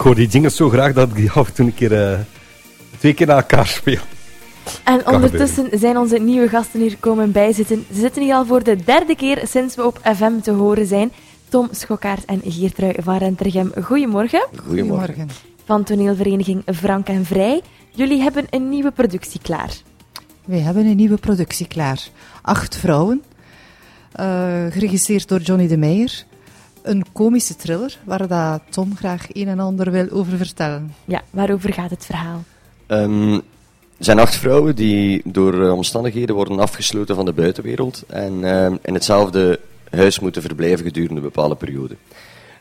[0.00, 2.18] hoor die dingen zo graag dat ik die af en toe een keer, eh,
[2.98, 4.00] twee keer na elkaar speel.
[4.84, 7.84] En ondertussen zijn onze nieuwe gasten hier komen bijzitten.
[7.94, 11.12] Ze zitten hier al voor de derde keer sinds we op FM te horen zijn.
[11.48, 13.72] Tom Schokkaert en Geertrui van Rentergem.
[13.82, 14.46] Goedemorgen.
[14.66, 15.28] Goedemorgen.
[15.64, 17.60] Van toneelvereniging Frank en Vrij.
[17.90, 19.70] Jullie hebben een nieuwe productie klaar.
[20.44, 22.08] Wij hebben een nieuwe productie klaar.
[22.42, 23.22] Acht vrouwen,
[24.20, 26.24] uh, geregisseerd door Johnny de Meijer.
[26.82, 30.94] Een komische thriller waar dat Tom graag een en ander wil over vertellen.
[31.04, 32.42] Ja, waarover gaat het verhaal?
[32.86, 33.42] Um, er
[33.98, 38.94] zijn acht vrouwen die door uh, omstandigheden worden afgesloten van de buitenwereld en uh, in
[38.94, 41.96] hetzelfde huis moeten verblijven gedurende een bepaalde periode.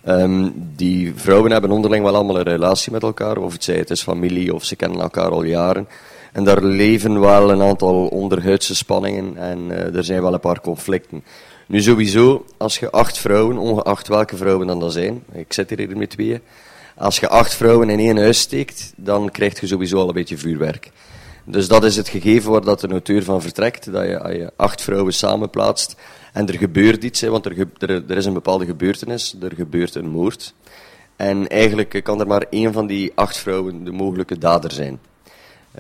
[0.07, 3.89] Um, die vrouwen hebben onderling wel allemaal een relatie met elkaar, of het zij het
[3.89, 5.87] is familie of ze kennen elkaar al jaren.
[6.31, 10.61] En daar leven wel een aantal onderhuidse spanningen en uh, er zijn wel een paar
[10.61, 11.23] conflicten.
[11.69, 15.97] Nu sowieso, als je acht vrouwen, ongeacht welke vrouwen dan dat zijn, ik zit hier
[15.97, 16.41] met tweeën,
[16.95, 20.37] als je acht vrouwen in één huis steekt, dan krijg je sowieso al een beetje
[20.37, 20.91] vuurwerk.
[21.43, 25.13] Dus dat is het gegeven waar dat de auteur van vertrekt, dat je, acht vrouwen
[25.13, 25.95] samenplaatst
[26.33, 27.67] en er gebeurt iets, hè, want er,
[28.07, 30.53] er, is een bepaalde gebeurtenis, er gebeurt een moord.
[31.15, 34.99] En eigenlijk kan er maar één van die acht vrouwen de mogelijke dader zijn.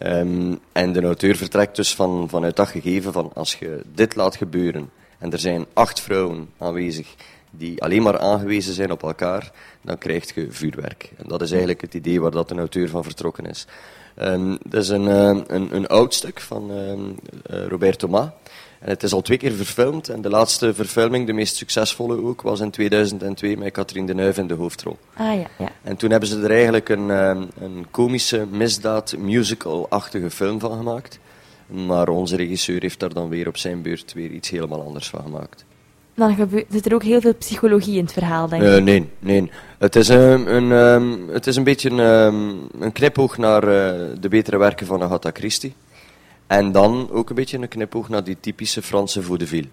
[0.03, 4.35] Um, en de auteur vertrekt dus van, vanuit dat gegeven van als je dit laat
[4.35, 4.89] gebeuren
[5.19, 7.15] en er zijn acht vrouwen aanwezig
[7.51, 11.11] die alleen maar aangewezen zijn op elkaar, dan krijg je vuurwerk.
[11.17, 13.67] En dat is eigenlijk het idee waar dat de auteur van vertrokken is.
[14.21, 17.15] Um, dat is een, uh, een, een, oud stuk van um,
[17.51, 18.29] uh, Robert Thomas.
[18.79, 20.09] En het is al twee keer verfilmd.
[20.09, 24.47] En de laatste verfilming, de meest succesvolle ook, was in 2002 met Catherine Deneuve in
[24.47, 24.97] de hoofdrol.
[25.13, 25.69] Ah ja, ja.
[25.83, 31.19] En toen hebben ze er eigenlijk een, een komische misdaad musical-achtige film van gemaakt.
[31.69, 35.21] Maar onze regisseur heeft daar dan weer op zijn beurt weer iets helemaal anders van
[35.21, 35.65] gemaakt.
[36.15, 38.67] Dan zit er ook heel veel psychologie in het verhaal, denk ik.
[38.67, 39.51] Uh, nee, nee.
[39.77, 43.69] Het is, een, een, um, het is een beetje een, um, een knipoog naar uh,
[44.19, 45.73] de betere werken van Agatha Christie.
[46.47, 49.67] En dan ook een beetje een knipoog naar die typische Franse vaudeville.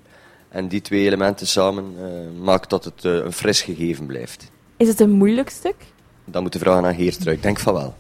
[0.49, 4.51] En die twee elementen samen uh, maakt dat het een fris gegeven blijft.
[4.77, 5.77] Is het een moeilijk stuk?
[6.25, 7.37] Dan moet de vraag aan Geertrui.
[7.37, 7.95] Ik denk van wel.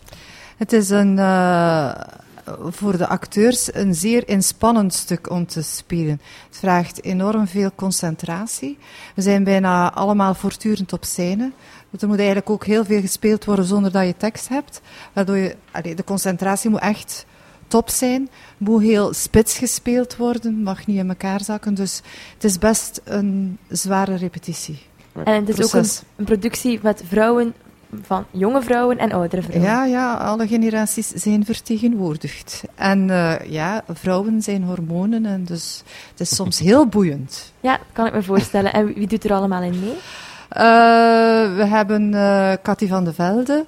[0.57, 1.19] Het is een
[2.61, 6.21] voor de acteurs een zeer inspannend stuk om te spelen.
[6.49, 8.79] Het vraagt enorm veel concentratie.
[9.15, 11.53] We zijn bijna allemaal voortdurend op scène.
[12.01, 14.81] Er moet eigenlijk ook heel veel gespeeld worden zonder dat je tekst hebt.
[15.13, 17.27] Waardoor je, allee, de concentratie moet echt
[17.69, 18.29] top zijn.
[18.57, 21.75] Moet heel spits gespeeld worden, mag niet in elkaar zakken.
[21.75, 22.03] Dus
[22.35, 24.79] het is best een zware repetitie.
[25.25, 25.75] En het is Proces.
[25.75, 27.55] ook een, een productie met vrouwen
[28.03, 29.71] van jonge vrouwen en oudere vrouwen.
[29.71, 32.63] Ja, ja, alle generaties zijn vertegenwoordigd.
[32.75, 37.53] En uh, ja, vrouwen zijn hormonen en dus het is soms heel boeiend.
[37.61, 38.73] Ja, kan ik me voorstellen.
[38.73, 39.95] En wie doet er allemaal in mee?
[40.57, 43.67] Uh, we hebben uh, Cathy van de Velde,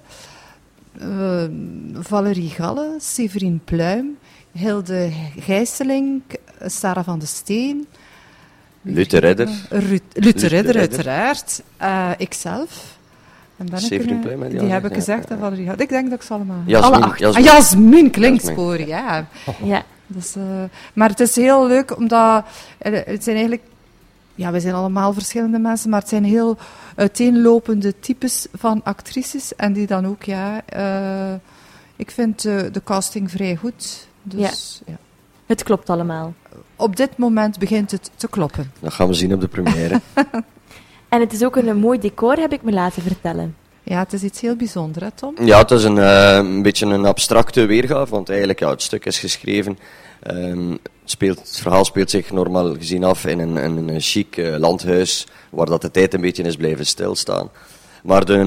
[1.95, 4.19] Valerie Galle, Severine Pluim,
[4.53, 6.23] Hilde Gijsseling,
[6.67, 7.87] Sarah van de Steen.
[8.83, 9.49] Luther Redder.
[10.13, 11.63] Luther Redder, uiteraard.
[12.17, 12.98] ikzelf.
[13.59, 16.33] En ben ik een, die heb ik gezegd, en Valerie Ik denk dat ik ze
[16.33, 16.63] allemaal...
[16.67, 17.19] Jasmin, Alle acht.
[17.19, 17.47] Jasmin.
[17.47, 18.53] Ah, Jasmin klinkt
[18.87, 19.27] ja.
[19.63, 19.85] ja.
[20.07, 20.45] Dus, uh,
[20.93, 22.45] maar het is heel leuk, omdat
[22.79, 23.63] het zijn eigenlijk...
[24.35, 26.57] Ja, we zijn allemaal verschillende mensen, maar het zijn heel
[26.95, 29.57] uiteenlopende types van actrices.
[29.57, 30.63] En die dan ook, ja...
[30.77, 31.35] Uh,
[31.97, 34.07] ik vind uh, de casting vrij goed.
[34.23, 34.93] Dus, ja.
[34.93, 34.99] ja.
[35.47, 36.35] Het klopt allemaal.
[36.77, 38.73] Op dit moment begint het te kloppen.
[38.81, 40.01] Dat gaan we zien op de première.
[41.09, 43.57] En het is ook een, mooi decor, heb ik me laten vertellen.
[43.83, 45.35] Ja, het is iets heel bijzonders, hè, Tom?
[45.47, 49.05] Ja, het is een, uh, een beetje een abstracte weergave, want eigenlijk, ja, het stuk
[49.05, 49.79] is geschreven.
[50.31, 53.57] Um, het, speelt, het verhaal speelt zich normaal gezien af in een,
[53.89, 57.51] een chic uh, landhuis, waar dat de tijd een beetje is blijven stilstaan.
[58.03, 58.39] Maar de,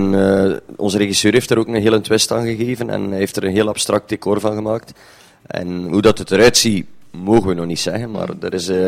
[0.68, 3.52] uh, onze regisseur heeft er ook een hele twist aan gegeven en heeft er een
[3.52, 4.92] heel abstract decor van gemaakt.
[5.48, 8.88] En hoe dat het eruit ziet, mogen we nog niet zeggen, maar er is, uh,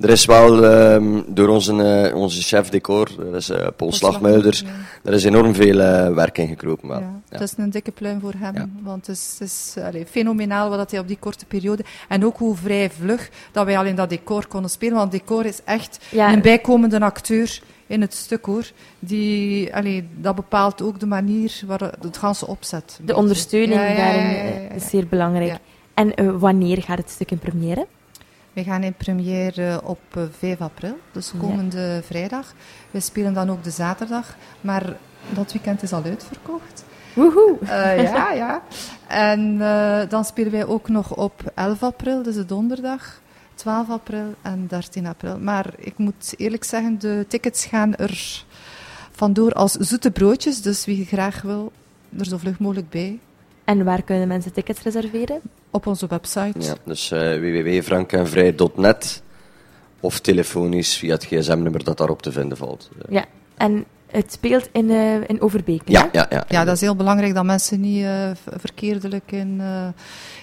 [0.00, 1.72] er is wel um, door onze,
[2.10, 4.66] uh, onze chef decor, dat is uh, Paul Slagmuiders, ja.
[5.04, 5.76] er is enorm veel
[6.14, 6.88] werk in gekropen.
[6.88, 6.98] Wel.
[6.98, 7.38] Ja, ja.
[7.38, 8.68] Het is een dikke pluim voor hem, ja.
[8.82, 12.36] want het is, het is allee, fenomenaal wat hij op die korte periode, en ook
[12.36, 15.98] hoe vrij vlug dat wij al in dat decor konden spelen, want decor is echt
[16.12, 18.70] een bijkomende acteur in het stuk hoor.
[18.98, 23.00] Die, allee, dat bepaalt ook de manier waarop het ganse opzet.
[23.02, 25.58] De ondersteuning daarin is zeer belangrijk.
[26.00, 27.86] En uh, wanneer gaat het stuk in première?
[28.52, 30.00] We gaan in première op
[30.38, 32.02] 5 april, dus komende ja.
[32.02, 32.54] vrijdag.
[32.90, 34.96] We spelen dan ook de zaterdag, maar
[35.34, 36.84] dat weekend is al uitverkocht.
[37.14, 37.58] Woehoe!
[37.62, 38.62] Uh, ja, ja.
[39.06, 43.20] En uh, dan spelen wij ook nog op 11 april, dus de donderdag,
[43.54, 45.38] 12 april en 13 april.
[45.38, 48.44] Maar ik moet eerlijk zeggen, de tickets gaan er
[49.10, 50.62] vandoor als zoete broodjes.
[50.62, 51.72] Dus wie graag wil,
[52.18, 53.18] er zo vlug mogelijk bij.
[53.64, 55.40] En waar kunnen mensen tickets reserveren?
[55.70, 56.58] Op onze website.
[56.58, 59.22] Ja, dus uh, www.frankenvrij.net
[60.00, 62.90] of telefonisch via het gsm-nummer dat daarop te vinden valt.
[63.08, 63.24] Ja,
[63.56, 65.82] en het speelt in, uh, in Overbeek.
[65.84, 69.86] Ja, ja, ja, ja, dat is heel belangrijk dat mensen niet uh, verkeerdelijk in, uh,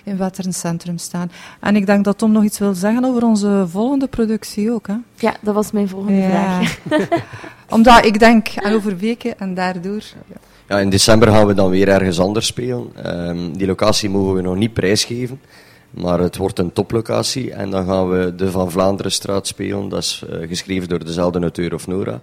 [0.03, 1.31] in Wetterncentrum staan.
[1.59, 4.87] En ik denk dat Tom nog iets wil zeggen over onze volgende productie ook.
[4.87, 4.95] Hè?
[5.15, 6.29] Ja, dat was mijn volgende ja.
[6.29, 6.79] vraag.
[7.69, 10.03] Omdat ik denk aan Overbeke en daardoor.
[10.27, 10.35] Ja.
[10.67, 10.79] Ja.
[10.79, 12.91] in december gaan we dan weer ergens anders spelen.
[13.29, 15.41] Um, die locatie mogen we nog niet prijsgeven.
[15.89, 19.89] Maar het wordt een toplocatie en dan gaan we de Van Vlaanderenstraat spelen.
[19.89, 22.21] Dat is geschreven door dezelfde auteur of Nora.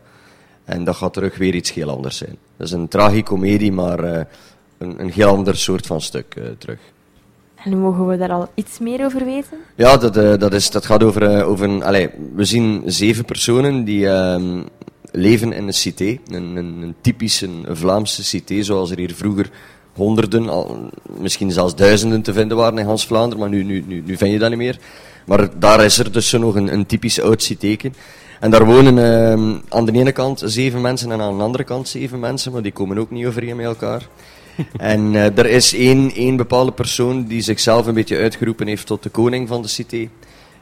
[0.65, 2.37] En dat gaat terug weer iets heel anders zijn.
[2.57, 4.21] Dat is een tragicomedie, maar uh,
[4.79, 6.79] een, een heel ander soort van stuk uh, terug.
[7.65, 9.59] En mogen we daar al iets meer over weten?
[9.75, 11.83] Ja, dat, dat, is, dat gaat over, over een...
[11.83, 14.63] Allez, we zien zeven personen die ehm,
[15.17, 16.19] leven in een cité.
[16.29, 19.51] Een, een, een typische Vlaamse cité, zoals er hier vroeger
[19.93, 24.03] honderden, al, misschien zelfs duizenden te vinden waren in Hans Vlaanderen, maar nu, nu, nu,
[24.07, 24.79] nu vind je dat niet meer.
[25.27, 27.95] Maar daar is er dus nog een, een typisch oud citeken.
[28.41, 31.89] En daar wonen uh, aan de ene kant zeven mensen en aan de andere kant
[31.89, 34.09] zeven mensen, maar die komen ook niet overeen met elkaar.
[34.77, 39.03] en uh, er is één, één bepaalde persoon die zichzelf een beetje uitgeroepen heeft tot
[39.03, 40.09] de koning van de cité.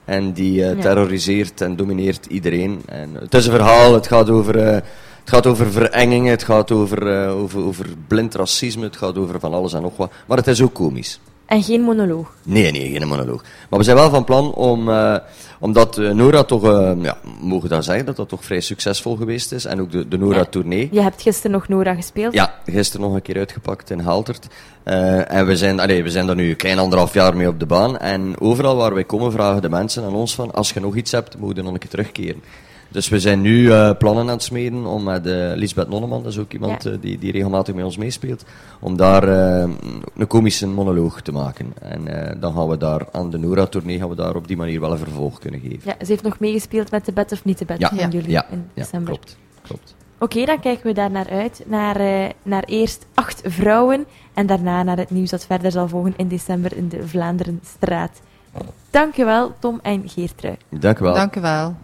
[0.05, 2.83] En die uh, terroriseert en domineert iedereen.
[2.87, 4.85] En het is een verhaal, het gaat over, uh, het
[5.25, 9.73] gaat over verengingen, het gaat over, over, over blind racisme, het gaat over van alles
[9.73, 10.13] en nog wat.
[10.27, 11.21] Maar het is ook komisch.
[11.53, 12.33] En geen monoloog?
[12.43, 13.45] Nee, nee, geen monoloog.
[13.69, 15.17] Maar we zijn wel van plan om, uh,
[15.59, 19.53] omdat uh, Nora toch, uh, ja, mogen dat zeggen, dat dat toch vrij succesvol geweest
[19.53, 19.65] is.
[19.65, 20.89] En ook de, de Nora-tournee.
[20.93, 22.35] Je hebt gisteren nog Nora gespeeld?
[22.35, 24.47] Ja, gisteren nog een keer uitgepakt in Haltert.
[24.85, 27.67] en we zijn, allee, we zijn daar nu een klein anderhalf jaar mee op de
[27.67, 27.99] baan.
[27.99, 31.13] En overal waar wij komen vragen de mensen aan ons van, als je nog iets
[31.13, 32.43] hebt, moet je nog een keer terugkeren.
[32.93, 36.33] Dus we zijn nu uh, plannen aan het smeden om met uh, Lisbeth Nonneman, dat
[36.33, 36.91] is ook iemand ja.
[36.91, 38.45] uh, die, die regelmatig met ons meespeelt,
[38.81, 41.73] om daar een komische monoloog te maken.
[41.81, 42.05] En
[42.41, 44.99] dan gaan we daar aan de Nora-tournee gaan we daar op die manier wel een
[44.99, 45.81] vervolg kunnen geven.
[45.85, 47.89] Ja, ze heeft nog meegespeeld met de bed of niet de bed ja.
[47.89, 48.47] van jullie ja.
[48.51, 49.13] in december.
[49.13, 49.37] Ja, klopt.
[49.63, 49.95] klopt.
[50.19, 51.63] Oké, okay, dan kijken we daar naar uit.
[51.67, 51.97] Naar,
[52.43, 56.77] naar eerst acht vrouwen en daarna naar het nieuws dat verder zal volgen in december
[56.77, 58.21] in de Vlaanderenstraat.
[58.91, 60.57] Dank je wel, Tom en Geertrui.
[60.69, 61.15] Dank u wel.
[61.15, 61.75] Dank u wel.